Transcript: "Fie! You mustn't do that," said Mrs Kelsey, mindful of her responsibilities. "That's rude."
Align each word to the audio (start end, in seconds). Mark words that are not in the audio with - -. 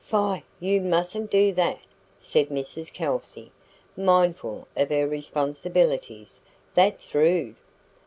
"Fie! 0.03 0.41
You 0.59 0.81
mustn't 0.81 1.29
do 1.29 1.53
that," 1.53 1.85
said 2.17 2.47
Mrs 2.49 2.91
Kelsey, 2.91 3.51
mindful 3.95 4.67
of 4.75 4.89
her 4.89 5.07
responsibilities. 5.07 6.41
"That's 6.73 7.13
rude." 7.13 7.57